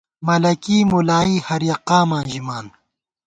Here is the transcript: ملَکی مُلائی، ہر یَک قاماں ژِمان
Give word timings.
ملَکی 0.27 0.77
مُلائی، 0.91 1.35
ہر 1.47 1.61
یَک 1.69 1.81
قاماں 1.87 2.23
ژِمان 2.29 2.65